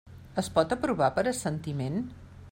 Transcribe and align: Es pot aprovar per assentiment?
Es 0.41 0.47
pot 0.53 0.73
aprovar 0.75 1.09
per 1.17 1.25
assentiment? 1.33 2.01